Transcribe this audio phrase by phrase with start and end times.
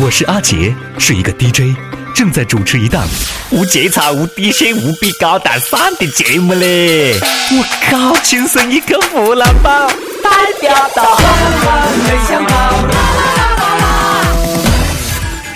[0.00, 1.76] 我是阿杰，是一个 DJ，
[2.14, 3.04] 正在主持一档
[3.50, 7.18] 无节操、无底线、无比高大上的节目嘞！
[7.50, 9.88] 我靠，亲生一个湖南宝，
[10.22, 10.30] 代
[10.60, 12.86] 表到很想跑。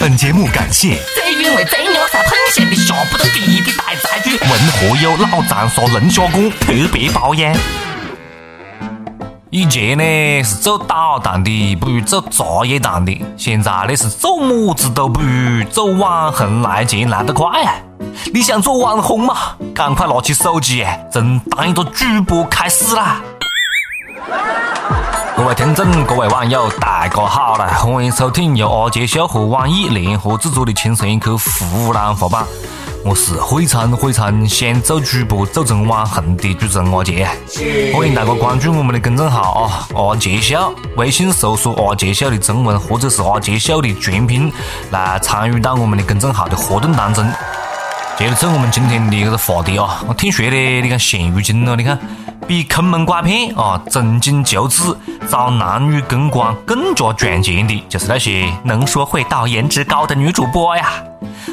[0.00, 7.54] 本节目感谢最原味、最牛才喷咸的下不得地的大菜具，文和友老张说龙虾锅特别包养。
[9.54, 13.20] 以前呢是做导弹的，不如做茶叶蛋的。
[13.36, 17.74] 现在呢是做么子都不如做网红来钱来得快啊！
[18.32, 19.34] 你想做网红嘛？
[19.74, 23.20] 赶快拿起手机，真当一个主播开始啦！
[25.36, 27.66] 各位听众，各位网友，大家好啦！
[27.74, 32.42] 欢迎收听由阿杰秀和网易联合制作的《轻松一刻湖南话版》。
[33.04, 37.26] 我是非常非常想做主播、做成网红的主持人阿杰，
[37.92, 44.52] 欢迎大家关注我们的公众号啊，阿杰秀，微信搜索阿杰秀的中文或者是阿杰秀的全拼，
[44.92, 47.28] 来参与到我们的公众号的活动当中。
[48.16, 51.98] 接着走我们今天的这个话题啊，我听说的，你看现如今了，你看
[52.46, 54.96] 比坑蒙拐骗啊、重金求子、
[55.28, 61.02] 找男女公关更加赚钱的，就是那些能说会道、颜值高的女主播呀。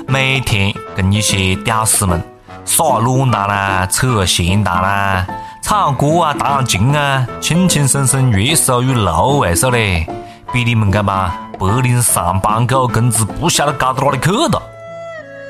[0.08, 2.22] 每天跟一些屌丝们
[2.66, 5.26] 耍裸男啦、扯闲谈啦、
[5.62, 10.08] 唱歌啊、弹琴啊，轻轻松松月收入六位数嘞，
[10.52, 14.62] 比你们这帮白领上班狗工资不晓得高到哪里去了。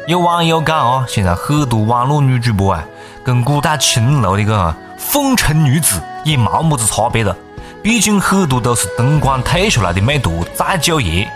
[0.07, 2.83] 有网友讲啊，现在很多网络女主播啊，
[3.23, 7.35] 跟古代青楼的个风尘女子也没么子差别了。
[7.81, 11.29] 毕竟很多都是东莞退下来的美图再就业，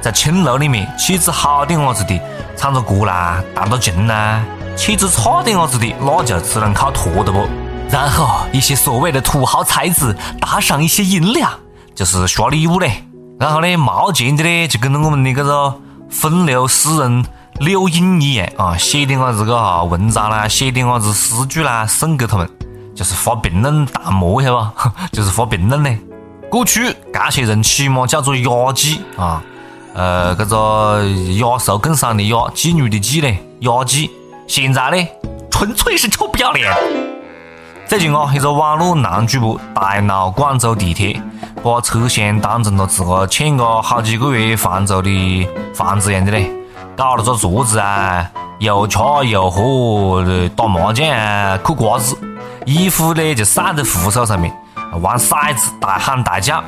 [0.00, 2.20] 在青楼里面气质好点伢子的。
[2.56, 4.40] 唱着歌啦，弹着琴啦，
[4.76, 7.46] 气质差点伢子的，那就只能靠拖的不。
[7.88, 11.52] 然后一些所谓的土豪才子打赏一些银两，
[11.94, 13.04] 就是刷礼物嘞。
[13.38, 15.72] 然后呢，没钱的呢，就跟着我们的这个
[16.10, 17.24] 风流诗人
[17.60, 22.50] 柳荫一样啊，写点伢子个哈文章啦，写点伢子诗句啦，送给他们，
[22.92, 24.92] 就是发评论弹幕，晓得吧？
[25.12, 25.96] 就是发评论嘞。
[26.50, 29.40] 过去这些人起码叫做雅妓啊。
[29.98, 31.02] 呃，这个
[31.40, 34.08] 雅俗共赏的雅，妓女的妓呢，雅妓。
[34.46, 35.08] 现在呢，
[35.50, 36.72] 纯粹是臭不要脸。
[37.84, 41.20] 最近啊，一个网络男主播大闹广州地铁，
[41.64, 46.48] 把车厢当成了自个欠个好几个月房租的房子一样的嘞，
[46.96, 48.24] 搞了个桌子啊，
[48.60, 50.22] 又吃又喝，
[50.54, 52.16] 打麻将啊，嗑瓜子，
[52.66, 54.54] 衣服呢就晒在扶手上面，
[55.02, 56.62] 玩骰子，大喊大叫，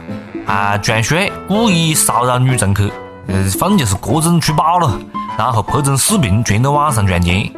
[0.48, 2.90] 啊，装睡，故意骚扰女乘客。
[3.28, 4.98] 呃，反正就是各种出宝了，
[5.38, 7.50] 然后拍成视频传到网上赚钱，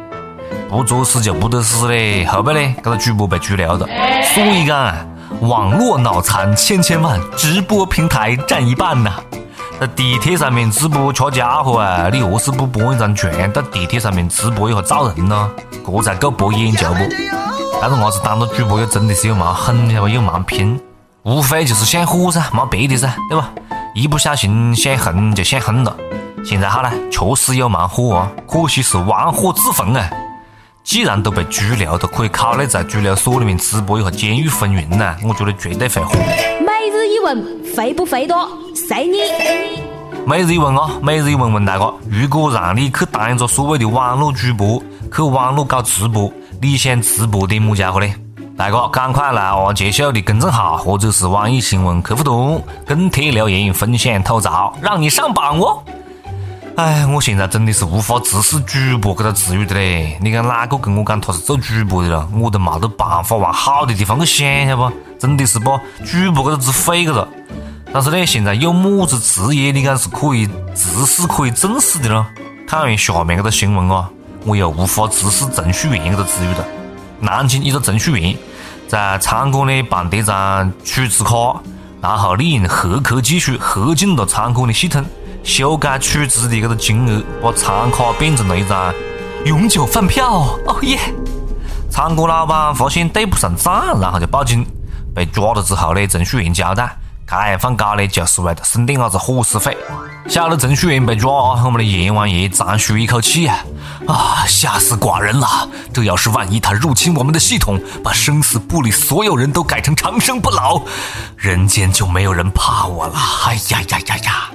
[0.69, 2.25] 不作死就不得死嘞。
[2.25, 3.87] 后背呢，这个主播被拘留了。
[4.33, 4.93] 所以讲，
[5.41, 9.11] 网络脑残千千万，直播平台占一半呐。
[9.79, 15.49] 在地铁上面直播吃家伙啊，你何是不搬一张床到地铁上面直播一下造人呢？
[15.83, 16.99] 这才够博眼球不？
[17.81, 20.09] 但是伢子当了主播又真的是有蛮狠，晓得吧？
[20.09, 20.79] 有蛮拼，
[21.23, 23.49] 无非就是想火噻，没别的噻，对吧？
[23.95, 25.95] 一不小心想红就想红了，
[26.43, 30.09] 现在好了，确实有蛮火啊，可惜是玩火自焚啊！
[30.83, 36.15] 既然都被拘留，都可以考虑在拘留所里面直播一下《监狱风云》呐，我觉得绝对会火。
[36.15, 38.49] 每日一问，肥不肥多？
[38.73, 39.19] 随你。
[40.25, 44.81] 每日一问啊，每日一问问大家：如果让你去当一个所谓的网络主播，
[45.15, 48.11] 去网络搞直播，你想直播点么家伙呢？
[48.55, 55.83] 大家赶快来阿杰秀的公众号或者是网易新闻客户端跟帖留言分享吐槽，让你上榜哦！
[56.75, 60.17] 哎，我现在真的是无法直视主播这个词语的嘞。
[60.21, 64.91] 你看哪个跟我讲他是做主播的了，我都没得办法往好的地方去想，晓得不？
[65.19, 65.71] 真的是把
[66.05, 67.27] 主播这个字废了。
[67.91, 72.27] 但是呢，现在有么子职业你讲是可以直视可以正视的呢？
[72.67, 74.07] 看完下面这个新闻啊，
[74.45, 76.65] 我又无法直视程序员这个词语了。
[77.23, 78.37] 南京一个程序员
[78.85, 81.55] 在餐馆里办得张取值卡，
[82.01, 85.03] 然后利用黑客技术黑进了餐馆的系统，
[85.41, 88.93] 修改取值的这个金额，把餐卡变成了一张
[89.45, 90.59] 永久饭票。
[90.67, 90.99] 哦耶！
[91.89, 94.65] 餐馆老板发现对不上账，然后就报警，
[95.15, 96.93] 被抓了之后呢，程序员交代。
[97.25, 99.75] 这样放假呢，就是为了省点伢子伙食费。
[100.27, 101.31] 晓得程序员被抓，
[101.63, 103.57] 我们的阎王爷长舒一口气啊！
[104.07, 105.67] 啊，吓死寡人了！
[105.93, 110.81] 这要是万一他入侵我们的系统，把生死簿里所有人都改成长生不老，
[111.35, 113.15] 人间就没有人怕我了！
[113.45, 114.49] 哎呀呀呀呀！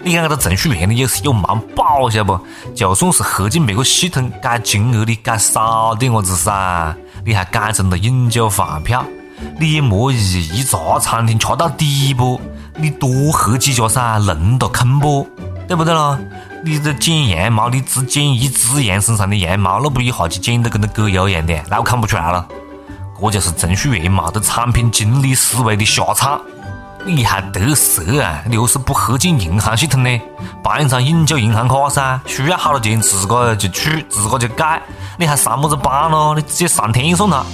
[0.00, 2.40] 你看这个程序员呢，也是有蛮宝，晓得不？
[2.74, 9.04] 就算是黑进别个系统，改金额你改少点伢子噻，你还改成了永久饭票。
[9.58, 12.40] 你也莫以一家餐厅吃到底不？
[12.76, 15.28] 你多喝几家噻，弄到坑不？
[15.66, 16.18] 对不对咯？
[16.64, 22.46] 你这剪羊毛，你只剪一只羊身上的羊毛，那不一下就剪得跟那狗油一样的，那我看不出来了。
[23.20, 26.40] 这就是程序员嘛，对产品经理思维的下场。
[27.04, 28.42] 你还得瑟啊？
[28.48, 30.20] 你何是不合进银行系统呢？
[30.62, 34.82] 办一张永久银行卡噻，需要好多钱自个就取，自个就改。
[35.16, 36.34] 你还上么子班咯？
[36.34, 37.44] 你直接上天算了。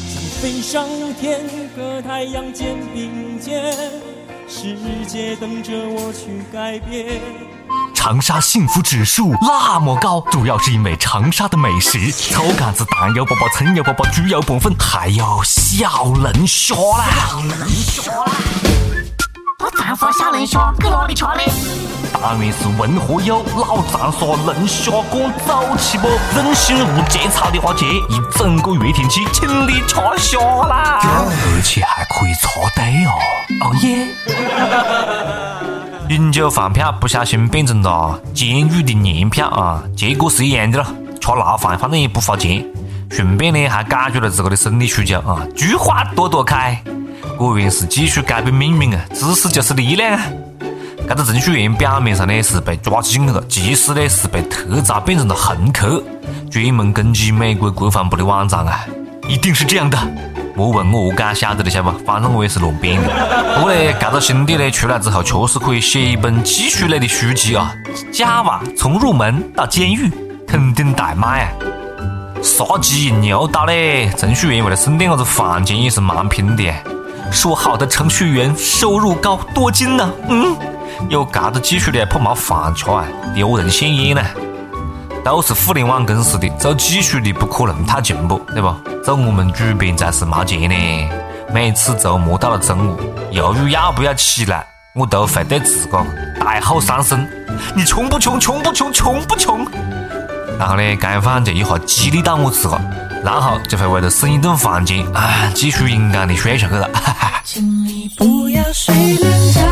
[0.44, 0.86] 飞上
[1.18, 1.40] 天，
[1.74, 3.72] 和太阳肩并肩，
[4.46, 4.76] 世
[5.06, 7.18] 界等着我去改变。
[7.94, 17.06] 长沙幸福指数那么高，主要是因为长沙的美食：草杆子、蛋油粑粑、葱油粑粑、猪油拌粉，还有小龙虾啦！
[17.26, 18.32] 小龙虾啦！
[19.60, 21.40] 我丈夫小龙虾搁哪里吃呢？
[22.12, 26.08] 当然是文和友老长沙龙虾馆走起不？
[26.34, 31.00] 任性无节操的话，去一整个月天气，请你吃虾啦！
[31.02, 33.12] 而且还可以插队哦！
[33.60, 34.08] 哦耶！
[36.08, 40.86] 饮酒饭票不小心变成了监狱的年票啊，结果是一样的了。
[41.20, 42.64] 吃牢饭反正也不花钱，
[43.10, 45.46] 顺便呢还解决了自个的生理需求啊！
[45.56, 46.82] 菊花朵朵开，
[47.36, 49.00] 果然是技术改变命运啊！
[49.12, 50.24] 知识就是力量啊！
[51.06, 56.02] 这个程序员表面上呢是被抓进去了，其实呢是被特招变成了黑客，
[56.50, 58.80] 专门攻击美国国防部的网站啊！
[59.28, 59.98] 一定是这样的，
[60.54, 61.90] 莫问我何解晓得的，晓不？
[62.04, 63.08] 反正我也是乱编的。
[63.56, 67.74] 不过呢，这个兄弟呢出来之后，确实可以写一本技术类的书籍啊
[68.12, 70.10] ！Java 从入门到监狱，
[70.46, 71.52] 肯定大卖啊！
[72.42, 76.72] 杀鸡牛刀嘞，程序员为了省点伢子饭钱也是蛮拼的。
[77.30, 80.10] 说好的程序员收入高多金呢？
[80.28, 80.56] 嗯。
[81.08, 83.04] 有这个技术的怕没饭吃啊，
[83.34, 84.22] 丢人现眼呢。
[85.24, 88.70] 都是互联网公司的，做技术的不可能太进步，对不？
[89.02, 91.10] 做我们主编才是没钱呢。
[91.52, 93.00] 每次周末到了中午，
[93.30, 95.98] 犹豫要不要起来，我都会对自个
[96.38, 97.26] 大吼三声
[97.74, 98.38] ：“你穷不穷？
[98.38, 98.92] 穷不穷？
[98.92, 99.66] 穷不穷？”
[100.60, 102.78] 然后呢，该饭就一下激励到我自个，
[103.24, 106.90] 然后就会为了省一顿饭钱，啊，继续勇敢的睡下去了。
[107.42, 109.62] 请你不要睡懒觉。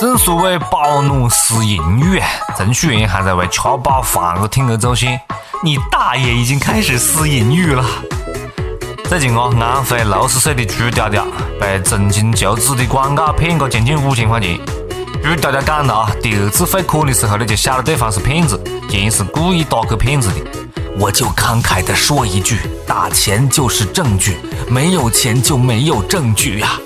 [0.00, 2.26] 正所谓饱暖思淫欲啊，
[2.56, 5.20] 程序员还在为吃饱饭而铤而走险，
[5.62, 7.84] 你大爷已经开始思淫欲了。
[9.04, 11.26] 最近哦，安徽六十岁的朱屌屌
[11.60, 14.58] 被重金求子的广告骗个将近五千块钱。
[15.24, 20.34] 朱屌屌讲了啊，第二次汇款的时候呢，就晓得对方是骗子，钱是故意打给骗子的。
[20.98, 24.36] 我就慷慨的说一句，打钱就是证据，
[24.68, 26.78] 没有钱就没有证据呀。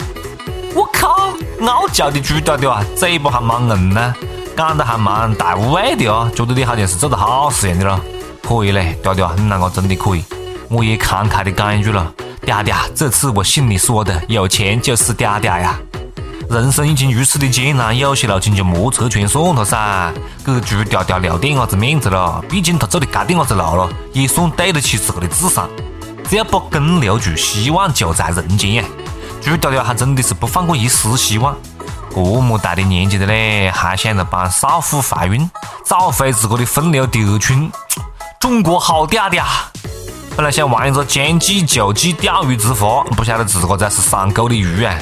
[0.72, 1.32] 我靠！
[1.66, 4.14] 傲娇的猪屌屌啊，嘴巴还蛮硬呢，
[4.56, 8.00] 讲得还蛮大无畏的哦，觉得你好像是做的好事一样的咯。
[8.46, 10.22] 可以嘞，屌屌，你那个真的可以。
[10.68, 12.14] 我也慷慨的讲一句了，
[12.46, 15.76] 嗲嗲，这次我信你说的，有钱就是嗲嗲呀。
[16.50, 20.10] 人生已经如此的艰难，有些事情就莫拆穿算了噻，
[20.42, 22.42] 给猪屌屌留点伢子面子咯。
[22.48, 25.68] 毕竟他走的这点伢子路了，也算对得起自个的智商。
[26.26, 28.84] 只要把根留住，希望就在人间呀。
[29.42, 31.54] 朱屌屌还真的是不放过一丝希望，
[32.14, 35.50] 这么大的年纪了嘞，还想着帮少妇怀孕，
[35.84, 37.70] 找回自个的风流得寸。
[38.40, 39.44] 中国好嗲嗲，
[40.34, 44.96] 本来想玩一个将计就计钓鱼执法，不晓得自个才是上钩的鱼啊！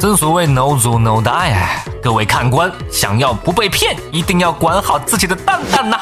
[0.00, 1.84] 正所谓 no 做 no die 啊！
[2.02, 5.98] 各位看官，想要不被骗，一定要管好自己的蛋蛋呐！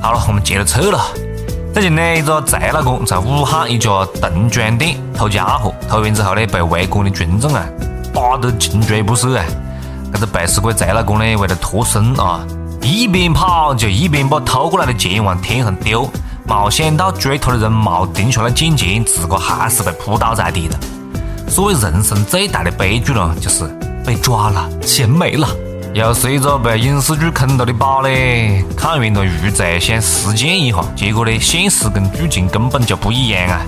[0.00, 1.00] 好了，我们接着撤了。
[1.74, 3.90] 最近呢，一个贼老公在武汉一家
[4.22, 7.64] 童装店偷家伙，偷完之后呢，被围观的群众啊
[8.14, 9.44] 打得穷追不舍啊！
[10.12, 12.46] 这个被死鬼贼老公呢，为了脱身啊，
[12.80, 16.08] 一边跑就一边把偷过来的钱往天上丢，
[16.46, 20.78] 没想到追他的人没停下来捡钱，自个还是被扑倒在地了。
[21.48, 23.64] 所谓人生最大的悲剧呢，就是
[24.04, 25.48] 被抓了，钱没了。
[25.94, 28.62] 又是一个被影视剧坑到的宝嘞！
[28.76, 33.62] 看完了余罪，想实践一下，结果呢，现实跟剧情根本就不一样啊！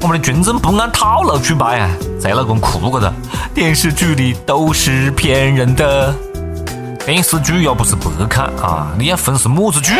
[0.00, 3.12] 我们的群众不按套路去拍啊，贼老公哭个的，
[3.52, 6.14] 电视剧里都是骗人的。
[7.04, 9.92] 电视剧又不是白看啊，你要分是么子剧？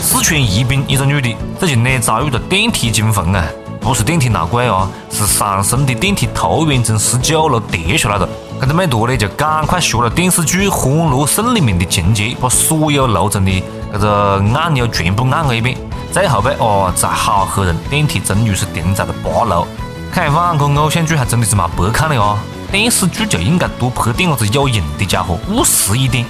[0.00, 3.44] 四川宜宾一个女的最近呢遭遇了电梯惊魂啊，
[3.82, 8.28] 不是电梯闹鬼哦，是上升的电梯突然从十九楼跌下来了。
[8.60, 15.76] 这个美多呢，就赶快学了电视剧《欢乐颂》里面的情节，把所有楼层的这个按钮全部按了一遍。
[16.12, 17.76] 最后被哦，才好吓人！
[17.90, 19.66] 电梯终于是停在了八楼。
[20.12, 22.38] 看完这偶像剧还真的是没白看的哦。
[22.70, 26.24] 电视剧就应该多拍点子有用的家伙，务实一点，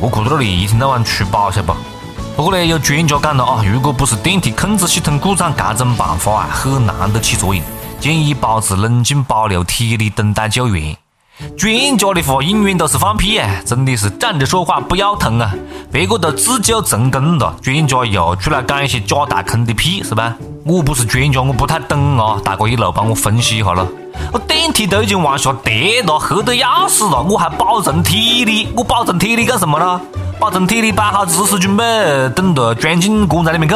[0.00, 1.74] 莫搁在那里一天到晚出宝，晓得
[2.36, 2.44] 不？
[2.44, 7.62] 过呢，有专家讲了啊，如果不是电梯控制系统故障，这种办法啊很难得起作用。
[8.00, 10.96] 建议保持冷静，保留体力，等待救援。
[11.56, 13.48] 专家的话永远都是放屁啊！
[13.64, 15.54] 真的是站着说话不腰疼啊！
[15.90, 20.36] 别个都自救成功了，专家又出来讲一些假大空的屁，是吧？
[20.64, 22.40] 我不是专家，我不太懂啊！
[22.44, 23.88] 大哥一路帮我分析一下咯。
[24.32, 30.00] 我电梯都已经往下跌了，黑得要死了，我还保存体力，我保存体力干什么呢？
[30.38, 31.84] 保存体力摆好姿势准备，
[32.34, 33.74] 等着钻进棺材里面去。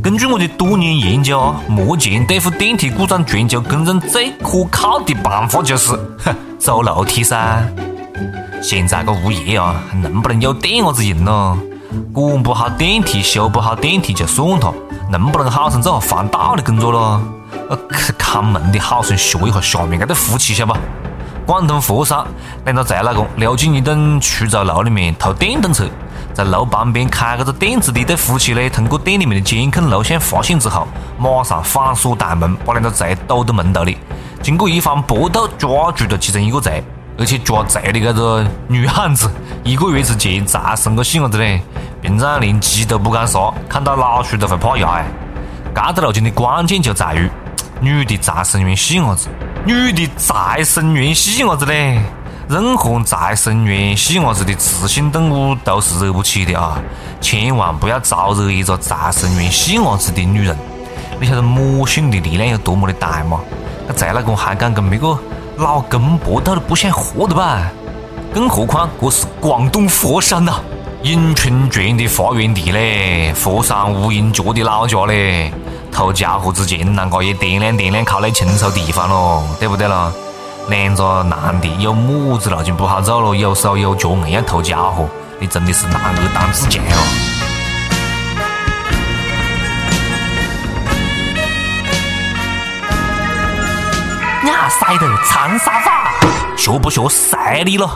[0.00, 5.98] 根据我的多年研究，目前对付电梯故障全球公认最可靠的办法就是，
[6.58, 7.66] 走楼梯噻。
[8.62, 11.58] 现在个物业啊，能不能有点伢子用咯？
[12.12, 14.72] 管不好电梯，修不好电梯就算了，
[15.10, 17.20] 能不能好生做下防盗的工作咯？
[17.70, 17.78] 呃，
[18.18, 20.76] 看门的好生学一下下面这对夫妻，晓不？
[21.46, 22.22] 广东佛山
[22.66, 25.84] 两个贼老公溜进一栋出租楼里面偷电动车。
[26.34, 30.86] 在楼旁边开这个店子的一对夫妻呢，通过店里面的监控录像发现之后，
[31.18, 33.96] 马上反锁大门，把两个贼堵到门头里。
[34.42, 36.84] 经过一番搏斗，抓住了其中一个贼，
[37.18, 39.28] 而且抓贼的这个女汉子
[39.64, 41.60] 一个月之前才生个细伢子嘞，
[42.00, 45.04] 平常连鸡都不敢杀，看到老鼠都会怕牙哎。
[45.74, 47.28] 这个路径的关键就在于，
[47.80, 49.28] 女的再生完细伢子，
[49.64, 52.00] 女的再生完细伢子嘞。
[52.48, 56.80] 任何再生完细伢子的雌性动物都是惹不起的啊！
[57.20, 60.56] 千万不要招惹一个再生完细伢子的女人。
[61.20, 63.40] 你晓得母性的力量有多么的大吗？
[63.86, 65.08] 那贼老公还敢跟别个
[65.58, 67.68] 老公搏斗的不想活的吧？
[68.32, 70.60] 更何况这是广东佛山呐，
[71.02, 75.52] 咏春拳的发源地嘞，佛山无影脚的老家嘞，
[75.90, 80.12] 偷家伙之前啷个也掂量掂量考虑清楚地方咯，对不对咯？
[80.68, 85.08] 两个男的有母子路径不好走了，有手有脚硬要偷家伙，
[85.40, 87.37] 你真的是男儿当自强哦！
[94.88, 96.10] 呀塞的长沙话，
[96.56, 97.90] 学不学晒你了？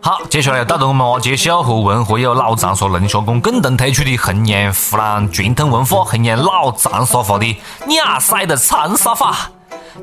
[0.00, 7.46] 好，接下来到了我们阿杰小和文和有老长沙龙虾馆共同推出的弘扬湖南传统文化、弘扬老长沙话的
[7.88, 9.34] 呀塞的长沙话。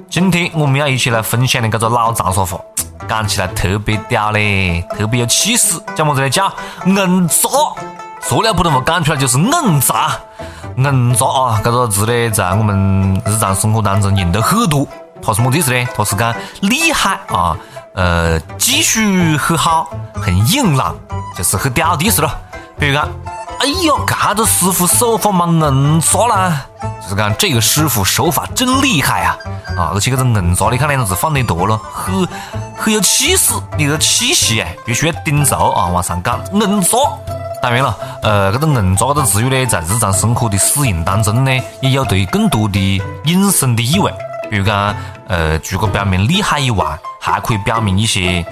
[0.09, 2.59] 今天我们要一起来分享的这个老长沙话，
[3.07, 6.29] 讲起来特别屌嘞，特别有气势，叫么子呢？
[6.29, 6.51] 叫
[6.87, 7.49] 硬炸！
[8.19, 10.11] 塑料普通话讲出来就是硬炸，
[10.75, 11.61] 硬炸啊！
[11.63, 14.85] 这个字呢，在我们日常生活当中用的很多。
[15.23, 15.87] 它是么意思呢？
[15.95, 17.55] 它是讲厉害啊，
[17.93, 18.99] 呃，技术
[19.37, 20.95] 很好，很硬朗，
[21.37, 22.39] 就是很屌的意思了。
[22.79, 23.07] 比如讲，
[23.59, 26.65] 哎呀，这个师傅手法蛮硬扎啦！
[27.03, 29.37] 就是讲这个师傅手法真厉害啊！
[29.77, 32.27] 啊，而且这个硬扎，你看两个字放得多了，很
[32.75, 36.97] 很有气势，你的气息哎，必须要顶住啊，往上讲硬扎。
[37.61, 41.51] 当然了，呃，这个硬扎这个词语呢，在日常生活的使用当中呢，
[41.81, 44.11] 也有对更多的引申的意味。
[44.51, 44.93] 比如讲，
[45.29, 46.86] 呃，除了表明厉害以外，
[47.22, 48.46] 还可以表明一些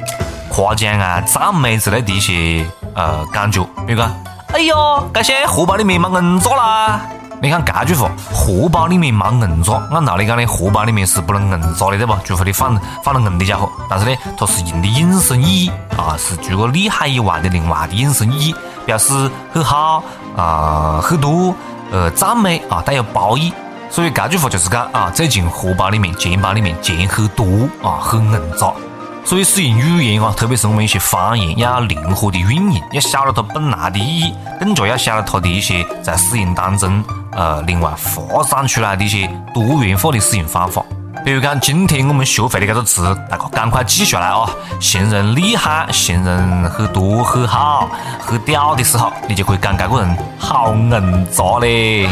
[0.47, 2.65] 夸奖啊、赞美之类的一些
[2.95, 3.61] 呃感觉。
[3.85, 4.09] 比如讲，
[4.53, 7.01] 哎呦，这些荷包里面没硬扎啦！
[7.41, 12.17] 你看这句话，荷包里面没硬渣，按道理讲呢，荷包里面是不能硬渣的，对吧？
[12.23, 13.69] 除非你放放了硬的家伙。
[13.89, 20.01] 但是呢，它是用的引申意义啊，是除了厉害以外的另外的引申意义，表示很好
[20.37, 21.53] 啊，很多
[21.91, 23.53] 呃赞美啊，带有褒义。
[23.89, 27.45] 所以这句话就是讲啊，最近荷包里面、钱包里面钱很多
[27.83, 28.71] 啊，很硬渣。
[29.25, 37.03] 所以使用语言啊，特别是我们一些方言，要灵活的运用，要晓得它本来的意义，更加要晓得它的一些在使用当中。
[37.31, 40.83] 呃，另外发展出来的一些多元化的使用方法，
[41.23, 44.49] 比如讲今天我们学会的这个词，大家赶快记下来啊！
[44.79, 52.09] 形容厉害、形容很多、很好、很屌的时候，你就可以讲这个人好硬扎嘞。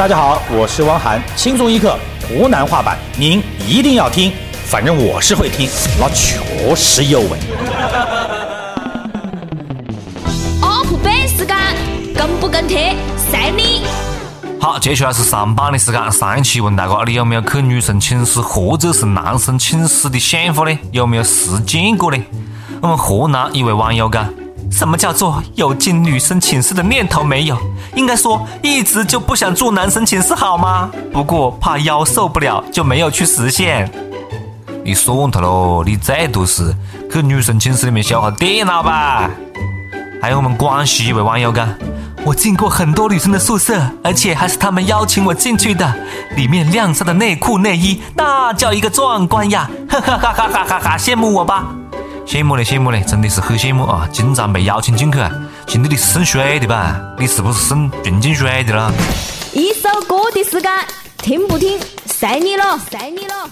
[0.00, 1.94] 大家好，我是汪涵，轻松一刻
[2.26, 4.32] 湖南话版，您一定要听，
[4.64, 6.40] 反正我是会听，那确
[6.74, 7.38] 实有味。
[10.62, 11.54] up 背时间，
[12.16, 12.96] 跟不跟贴？
[13.30, 13.82] 赛你！
[14.58, 16.10] 好，接下来是上榜的时间。
[16.10, 20.78] 上一期问大家，你有没有去女生寝室或者是男生寝室的想法呢？
[20.92, 22.18] 有没有实践过呢？
[22.80, 24.32] 我们河南一位网友讲：
[24.70, 27.58] 什么叫做有进女生寝室的念头没有？
[27.94, 30.90] 应该说一直就不想住男生寝室，好吗？
[31.12, 33.90] 不过怕腰受不了，就没有去实现。
[34.82, 36.74] 你算他喽，你再多是
[37.12, 39.30] 去女生寝室里面修下电脑吧。
[40.22, 41.68] 还有我们广西一位网友讲。
[42.22, 45.90] 我进过很多女生的宿舍，而且还是他们邀请我进去的。
[46.36, 49.70] 里面晾晒的内裤内衣，那叫一个壮观呀！
[49.88, 50.96] 哈哈哈哈哈哈哈！
[50.98, 51.64] 羡慕我吧？
[52.30, 54.08] 羡慕嘞，羡慕嘞，真的是很羡慕啊！
[54.12, 55.18] 经常被邀请进去，
[55.66, 56.96] 兄弟你是送水的吧？
[57.18, 58.92] 你是不是送纯净水的啦？
[59.52, 60.70] 一首歌的时间，
[61.18, 61.76] 听不听？
[62.06, 63.50] 随你了，随你了。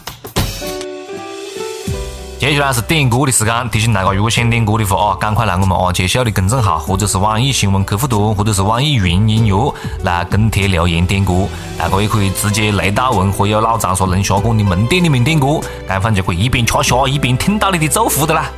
[2.38, 11.48] 接下来是点歌的时间，提醒大家，如果想点歌的话啊，赶快来我们阿杰秀的公众号，或者是网易新闻客户端，或者是网易云音乐来跟帖留言点歌。
[11.76, 18.48] 大家也可以直接雷到文，或有老长沙龙虾馆的门店里面点歌，这样就可以一边吃虾一边听到你的祝福的啦。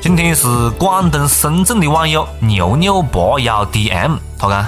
[0.00, 0.46] 今天是
[0.78, 4.66] 广东深圳的网友牛牛八幺 DM，他讲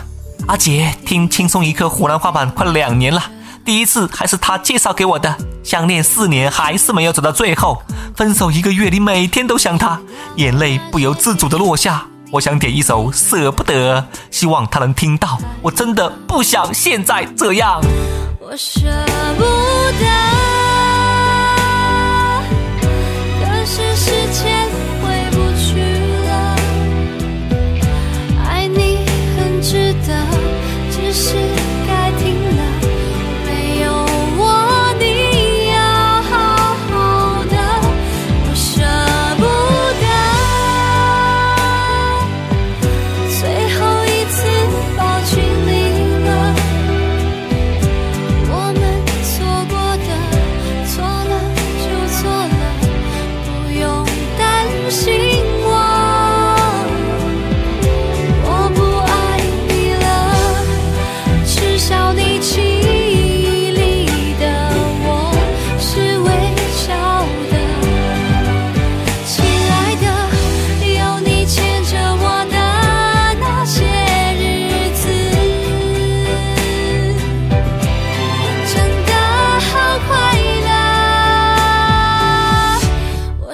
[0.48, 3.22] 阿杰听轻松一刻湖南话版快两年了。
[3.64, 7.80] 第一次还是他介绍给我的，相恋四年还是没有走到最后，
[8.16, 10.00] 分手一个月里每天都想他，
[10.34, 12.04] 眼泪不由自主的落下。
[12.32, 17.80] 我想点一首舍不得，希望他能听到，我真的不想现在这样。
[18.40, 18.80] 我舍
[19.38, 20.59] 不得。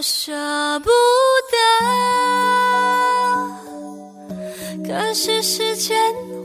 [0.09, 0.33] 舍
[0.85, 0.89] 不
[1.51, 1.57] 得
[4.87, 5.97] 可是时间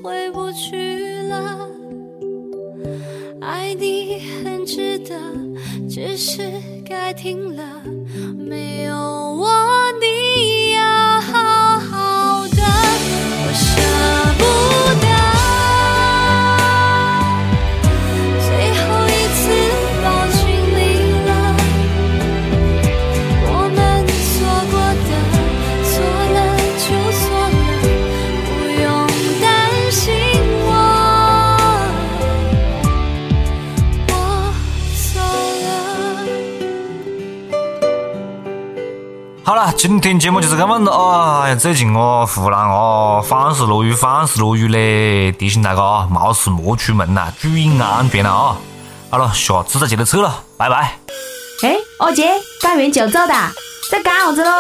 [0.01, 1.70] 回不去了。
[3.39, 5.15] 爱你很值得
[5.88, 6.41] 只是
[6.84, 7.84] 该停了
[8.36, 9.71] 没有我
[39.82, 41.41] 今天节目就是这么了。
[41.41, 45.32] 哎呀，最近哦，湖南哦，反是落雨，反是落雨嘞！
[45.32, 48.58] 提醒大家啊，没事莫出门呐，注意安全了啊！
[49.10, 51.00] 好了，下次再接着扯了，拜拜。
[51.63, 52.30] 哎，二姐，
[52.62, 53.52] 干完就走哒，
[53.89, 54.52] 在干啥子喽？